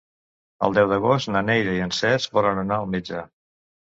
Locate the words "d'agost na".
0.91-1.43